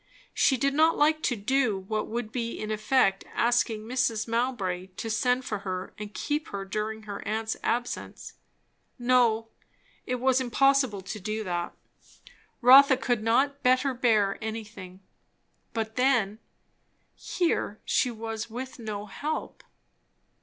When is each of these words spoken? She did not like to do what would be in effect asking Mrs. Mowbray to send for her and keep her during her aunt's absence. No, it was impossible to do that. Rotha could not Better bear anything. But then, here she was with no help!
She 0.33 0.57
did 0.57 0.73
not 0.73 0.97
like 0.97 1.21
to 1.21 1.35
do 1.35 1.77
what 1.77 2.07
would 2.07 2.31
be 2.31 2.59
in 2.59 2.71
effect 2.71 3.23
asking 3.35 3.81
Mrs. 3.83 4.27
Mowbray 4.27 4.87
to 4.97 5.11
send 5.11 5.45
for 5.45 5.59
her 5.59 5.93
and 5.99 6.11
keep 6.11 6.47
her 6.47 6.65
during 6.65 7.03
her 7.03 7.21
aunt's 7.21 7.55
absence. 7.61 8.33
No, 8.97 9.49
it 10.07 10.15
was 10.15 10.41
impossible 10.41 11.01
to 11.01 11.19
do 11.19 11.43
that. 11.43 11.73
Rotha 12.61 12.97
could 12.97 13.21
not 13.21 13.61
Better 13.61 13.93
bear 13.93 14.39
anything. 14.41 15.01
But 15.71 15.97
then, 15.97 16.39
here 17.13 17.79
she 17.85 18.09
was 18.09 18.49
with 18.49 18.79
no 18.79 19.05
help! 19.05 19.63